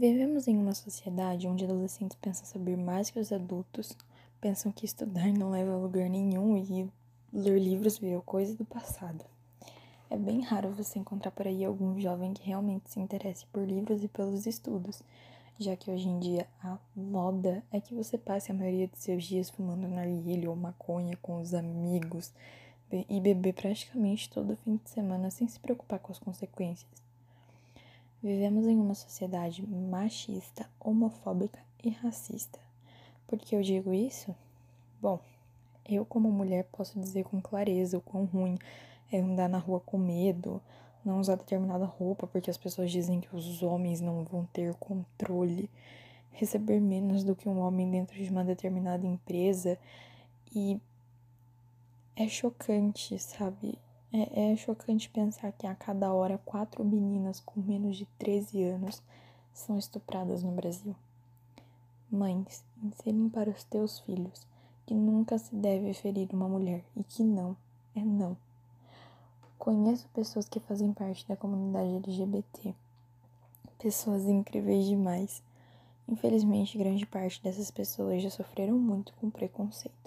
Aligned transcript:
Vivemos 0.00 0.46
em 0.46 0.56
uma 0.56 0.74
sociedade 0.74 1.48
onde 1.48 1.64
adolescentes 1.64 2.16
pensam 2.22 2.46
saber 2.46 2.76
mais 2.76 3.10
que 3.10 3.18
os 3.18 3.32
adultos, 3.32 3.96
pensam 4.40 4.70
que 4.70 4.86
estudar 4.86 5.32
não 5.32 5.50
leva 5.50 5.72
a 5.72 5.76
lugar 5.76 6.08
nenhum 6.08 6.56
e 6.56 6.88
ler 7.32 7.58
livros 7.58 7.98
virou 7.98 8.22
coisa 8.22 8.54
do 8.54 8.64
passado. 8.64 9.24
É 10.08 10.16
bem 10.16 10.40
raro 10.40 10.70
você 10.70 11.00
encontrar 11.00 11.32
por 11.32 11.48
aí 11.48 11.64
algum 11.64 11.98
jovem 12.00 12.32
que 12.32 12.46
realmente 12.46 12.88
se 12.88 13.00
interesse 13.00 13.44
por 13.46 13.66
livros 13.66 14.04
e 14.04 14.06
pelos 14.06 14.46
estudos, 14.46 15.02
já 15.58 15.74
que 15.74 15.90
hoje 15.90 16.08
em 16.08 16.20
dia 16.20 16.46
a 16.62 16.78
moda 16.94 17.60
é 17.72 17.80
que 17.80 17.92
você 17.92 18.16
passe 18.16 18.52
a 18.52 18.54
maioria 18.54 18.86
de 18.86 18.98
seus 18.98 19.24
dias 19.24 19.50
fumando 19.50 19.88
narguilha 19.88 20.48
ou 20.48 20.54
maconha 20.54 21.16
com 21.16 21.40
os 21.40 21.52
amigos 21.54 22.32
e 23.08 23.20
beber 23.20 23.52
praticamente 23.52 24.30
todo 24.30 24.56
fim 24.58 24.76
de 24.76 24.90
semana 24.90 25.28
sem 25.28 25.48
se 25.48 25.58
preocupar 25.58 25.98
com 25.98 26.12
as 26.12 26.20
consequências. 26.20 27.07
Vivemos 28.20 28.66
em 28.66 28.76
uma 28.76 28.94
sociedade 28.94 29.64
machista, 29.64 30.68
homofóbica 30.80 31.60
e 31.84 31.90
racista. 31.90 32.58
Por 33.28 33.38
que 33.38 33.54
eu 33.54 33.62
digo 33.62 33.94
isso? 33.94 34.34
Bom, 35.00 35.20
eu, 35.88 36.04
como 36.04 36.28
mulher, 36.32 36.64
posso 36.64 36.98
dizer 36.98 37.22
com 37.24 37.40
clareza 37.40 37.96
o 37.96 38.00
quão 38.00 38.24
ruim 38.24 38.58
é 39.12 39.20
andar 39.20 39.48
na 39.48 39.58
rua 39.58 39.78
com 39.78 39.96
medo, 39.96 40.60
não 41.04 41.20
usar 41.20 41.36
determinada 41.36 41.84
roupa 41.84 42.26
porque 42.26 42.50
as 42.50 42.58
pessoas 42.58 42.90
dizem 42.90 43.20
que 43.20 43.34
os 43.34 43.62
homens 43.62 44.00
não 44.00 44.24
vão 44.24 44.44
ter 44.46 44.74
controle, 44.74 45.70
receber 46.32 46.80
menos 46.80 47.22
do 47.22 47.36
que 47.36 47.48
um 47.48 47.60
homem 47.60 47.88
dentro 47.88 48.16
de 48.20 48.28
uma 48.28 48.42
determinada 48.42 49.06
empresa 49.06 49.78
e 50.52 50.80
é 52.16 52.26
chocante, 52.26 53.16
sabe? 53.16 53.78
É, 54.12 54.52
é 54.52 54.56
chocante 54.56 55.10
pensar 55.10 55.52
que 55.52 55.66
a 55.66 55.74
cada 55.74 56.12
hora 56.12 56.40
quatro 56.44 56.82
meninas 56.84 57.40
com 57.40 57.60
menos 57.60 57.96
de 57.96 58.06
13 58.18 58.62
anos 58.62 59.02
são 59.52 59.78
estupradas 59.78 60.42
no 60.42 60.52
Brasil. 60.52 60.96
Mães, 62.10 62.64
ensinem 62.82 63.28
para 63.28 63.50
os 63.50 63.64
teus 63.64 63.98
filhos 64.00 64.46
que 64.86 64.94
nunca 64.94 65.38
se 65.38 65.54
deve 65.54 65.92
ferir 65.92 66.30
uma 66.32 66.48
mulher 66.48 66.82
e 66.96 67.04
que 67.04 67.22
não 67.22 67.54
é 67.94 68.02
não. 68.02 68.34
Conheço 69.58 70.08
pessoas 70.14 70.48
que 70.48 70.60
fazem 70.60 70.92
parte 70.94 71.28
da 71.28 71.36
comunidade 71.36 71.96
LGBT, 71.96 72.74
pessoas 73.78 74.24
incríveis 74.24 74.86
demais. 74.86 75.42
Infelizmente, 76.08 76.78
grande 76.78 77.04
parte 77.04 77.42
dessas 77.42 77.70
pessoas 77.70 78.22
já 78.22 78.30
sofreram 78.30 78.78
muito 78.78 79.12
com 79.20 79.28
preconceito. 79.28 79.97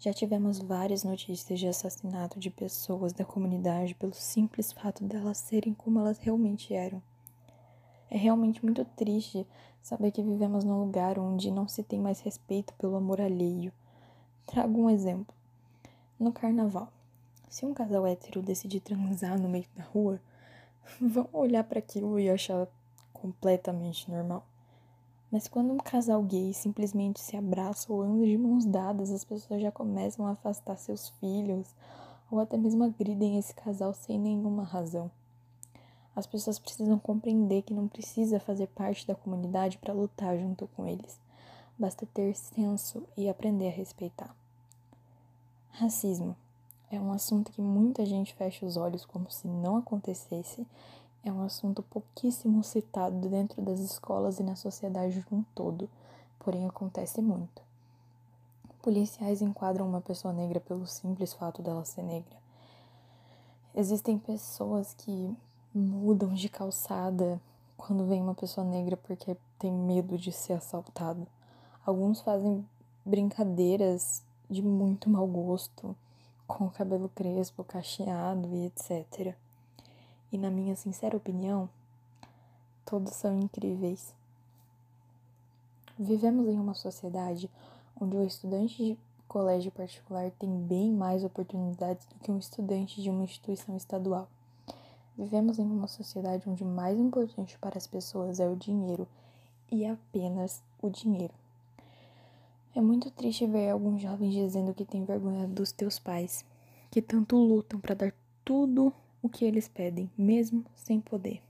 Já 0.00 0.12
tivemos 0.12 0.60
várias 0.60 1.02
notícias 1.02 1.58
de 1.58 1.66
assassinato 1.66 2.38
de 2.38 2.50
pessoas 2.50 3.12
da 3.12 3.24
comunidade 3.24 3.96
pelo 3.96 4.14
simples 4.14 4.70
fato 4.70 5.02
delas 5.02 5.38
serem 5.38 5.74
como 5.74 5.98
elas 5.98 6.18
realmente 6.18 6.72
eram. 6.72 7.02
É 8.08 8.16
realmente 8.16 8.64
muito 8.64 8.84
triste 8.84 9.44
saber 9.82 10.12
que 10.12 10.22
vivemos 10.22 10.62
num 10.62 10.78
lugar 10.78 11.18
onde 11.18 11.50
não 11.50 11.66
se 11.66 11.82
tem 11.82 11.98
mais 11.98 12.20
respeito 12.20 12.72
pelo 12.74 12.94
amor 12.94 13.20
alheio. 13.20 13.72
Trago 14.46 14.80
um 14.80 14.88
exemplo. 14.88 15.34
No 16.16 16.32
carnaval, 16.32 16.92
se 17.48 17.66
um 17.66 17.74
casal 17.74 18.06
hétero 18.06 18.40
decidir 18.40 18.78
transar 18.78 19.36
no 19.36 19.48
meio 19.48 19.66
da 19.74 19.82
rua, 19.82 20.20
vão 21.02 21.28
olhar 21.32 21.64
para 21.64 21.80
aquilo 21.80 22.20
e 22.20 22.30
achar 22.30 22.68
completamente 23.12 24.08
normal. 24.08 24.46
Mas 25.30 25.46
quando 25.46 25.72
um 25.72 25.78
casal 25.78 26.22
gay 26.22 26.54
simplesmente 26.54 27.20
se 27.20 27.36
abraça 27.36 27.92
ou 27.92 28.02
anda 28.02 28.24
de 28.24 28.38
mãos 28.38 28.64
dadas, 28.64 29.10
as 29.10 29.24
pessoas 29.24 29.60
já 29.60 29.70
começam 29.70 30.26
a 30.26 30.30
afastar 30.30 30.76
seus 30.76 31.10
filhos 31.20 31.74
ou 32.30 32.40
até 32.40 32.56
mesmo 32.56 32.84
agridem 32.84 33.38
esse 33.38 33.54
casal 33.54 33.92
sem 33.92 34.18
nenhuma 34.18 34.64
razão. 34.64 35.10
As 36.16 36.26
pessoas 36.26 36.58
precisam 36.58 36.98
compreender 36.98 37.62
que 37.62 37.74
não 37.74 37.86
precisa 37.86 38.40
fazer 38.40 38.66
parte 38.68 39.06
da 39.06 39.14
comunidade 39.14 39.78
para 39.78 39.94
lutar 39.94 40.36
junto 40.38 40.66
com 40.68 40.86
eles. 40.86 41.20
Basta 41.78 42.06
ter 42.06 42.34
senso 42.34 43.04
e 43.16 43.28
aprender 43.28 43.68
a 43.68 43.72
respeitar. 43.72 44.34
Racismo 45.70 46.34
é 46.90 46.98
um 46.98 47.12
assunto 47.12 47.52
que 47.52 47.60
muita 47.60 48.04
gente 48.04 48.34
fecha 48.34 48.66
os 48.66 48.76
olhos 48.76 49.04
como 49.04 49.30
se 49.30 49.46
não 49.46 49.76
acontecesse 49.76 50.66
é 51.24 51.32
um 51.32 51.42
assunto 51.42 51.82
pouquíssimo 51.82 52.62
citado 52.62 53.28
dentro 53.28 53.60
das 53.62 53.80
escolas 53.80 54.38
e 54.38 54.42
na 54.42 54.56
sociedade 54.56 55.24
como 55.28 55.40
um 55.40 55.44
todo, 55.54 55.88
porém 56.38 56.66
acontece 56.66 57.20
muito. 57.20 57.62
Policiais 58.80 59.42
enquadram 59.42 59.88
uma 59.88 60.00
pessoa 60.00 60.32
negra 60.32 60.60
pelo 60.60 60.86
simples 60.86 61.32
fato 61.32 61.62
dela 61.62 61.84
ser 61.84 62.02
negra. 62.02 62.36
Existem 63.74 64.18
pessoas 64.18 64.94
que 64.94 65.36
mudam 65.74 66.34
de 66.34 66.48
calçada 66.48 67.40
quando 67.76 68.06
vem 68.06 68.22
uma 68.22 68.34
pessoa 68.34 68.66
negra 68.66 68.96
porque 68.96 69.36
tem 69.58 69.72
medo 69.72 70.16
de 70.16 70.32
ser 70.32 70.54
assaltado. 70.54 71.26
Alguns 71.84 72.20
fazem 72.20 72.66
brincadeiras 73.04 74.22
de 74.48 74.62
muito 74.62 75.10
mau 75.10 75.26
gosto, 75.26 75.94
com 76.46 76.64
o 76.64 76.70
cabelo 76.70 77.10
crespo, 77.14 77.62
cacheado 77.62 78.48
e 78.54 78.66
etc. 78.66 79.36
E 80.32 80.38
na 80.38 80.50
minha 80.50 80.76
sincera 80.76 81.16
opinião, 81.16 81.68
todos 82.84 83.12
são 83.12 83.38
incríveis. 83.38 84.14
Vivemos 85.98 86.46
em 86.48 86.58
uma 86.58 86.74
sociedade 86.74 87.50
onde 88.00 88.16
o 88.16 88.24
estudante 88.24 88.76
de 88.76 88.98
colégio 89.26 89.70
particular 89.70 90.30
tem 90.38 90.50
bem 90.62 90.92
mais 90.92 91.24
oportunidades 91.24 92.06
do 92.06 92.14
que 92.16 92.30
um 92.30 92.38
estudante 92.38 93.02
de 93.02 93.10
uma 93.10 93.24
instituição 93.24 93.76
estadual. 93.76 94.28
Vivemos 95.16 95.58
em 95.58 95.64
uma 95.64 95.88
sociedade 95.88 96.48
onde 96.48 96.62
o 96.62 96.66
mais 96.66 96.98
importante 96.98 97.58
para 97.58 97.76
as 97.76 97.86
pessoas 97.86 98.38
é 98.38 98.48
o 98.48 98.54
dinheiro 98.54 99.06
e 99.70 99.84
apenas 99.84 100.62
o 100.80 100.88
dinheiro. 100.88 101.34
É 102.74 102.80
muito 102.80 103.10
triste 103.10 103.44
ver 103.46 103.70
alguns 103.70 104.00
jovens 104.00 104.32
dizendo 104.32 104.72
que 104.72 104.84
têm 104.84 105.04
vergonha 105.04 105.48
dos 105.48 105.72
teus 105.72 105.98
pais, 105.98 106.44
que 106.90 107.02
tanto 107.02 107.36
lutam 107.36 107.80
para 107.80 107.94
dar 107.94 108.12
tudo 108.44 108.92
o 109.22 109.28
que 109.28 109.44
eles 109.44 109.68
pedem, 109.68 110.10
mesmo 110.16 110.64
sem 110.74 111.00
poder. 111.00 111.42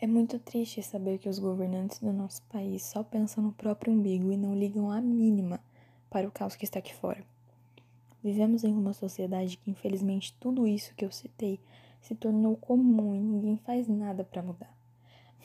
É 0.00 0.06
muito 0.06 0.38
triste 0.38 0.82
saber 0.82 1.18
que 1.18 1.28
os 1.28 1.38
governantes 1.38 2.00
do 2.00 2.12
nosso 2.12 2.42
país 2.42 2.84
só 2.84 3.02
pensam 3.02 3.42
no 3.42 3.52
próprio 3.52 3.92
umbigo 3.92 4.30
e 4.32 4.36
não 4.36 4.54
ligam 4.54 4.90
a 4.90 5.00
mínima 5.00 5.60
para 6.10 6.28
o 6.28 6.32
caos 6.32 6.56
que 6.56 6.64
está 6.64 6.78
aqui 6.78 6.94
fora. 6.94 7.24
Vivemos 8.22 8.64
em 8.64 8.72
uma 8.72 8.92
sociedade 8.92 9.56
que, 9.56 9.70
infelizmente, 9.70 10.34
tudo 10.40 10.66
isso 10.66 10.94
que 10.94 11.04
eu 11.04 11.12
citei 11.12 11.60
se 12.00 12.14
tornou 12.14 12.56
comum 12.56 13.14
e 13.14 13.20
ninguém 13.20 13.56
faz 13.58 13.88
nada 13.88 14.24
para 14.24 14.42
mudar. 14.42 14.74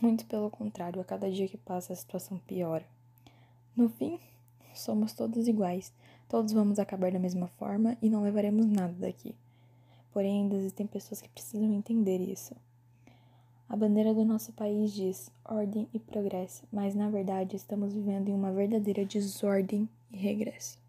Muito 0.01 0.25
pelo 0.25 0.49
contrário, 0.49 1.01
a 1.01 1.05
cada 1.05 1.29
dia 1.29 1.47
que 1.47 1.57
passa 1.57 1.93
a 1.93 1.95
situação 1.95 2.37
piora. 2.39 2.85
No 3.75 3.89
fim, 3.89 4.19
somos 4.73 5.13
todos 5.13 5.47
iguais, 5.47 5.93
todos 6.27 6.53
vamos 6.53 6.79
acabar 6.79 7.11
da 7.11 7.19
mesma 7.19 7.47
forma 7.47 7.97
e 8.01 8.09
não 8.09 8.23
levaremos 8.23 8.65
nada 8.65 8.93
daqui. 8.93 9.35
Porém, 10.11 10.43
ainda 10.43 10.55
existem 10.55 10.87
pessoas 10.87 11.21
que 11.21 11.29
precisam 11.29 11.71
entender 11.73 12.19
isso. 12.19 12.55
A 13.67 13.75
bandeira 13.75 14.13
do 14.15 14.25
nosso 14.25 14.51
país 14.53 14.91
diz 14.91 15.31
ordem 15.45 15.87
e 15.93 15.99
progresso, 15.99 16.63
mas 16.71 16.95
na 16.95 17.07
verdade 17.07 17.55
estamos 17.55 17.93
vivendo 17.93 18.27
em 18.27 18.33
uma 18.33 18.51
verdadeira 18.51 19.05
desordem 19.05 19.87
e 20.11 20.17
regresso. 20.17 20.79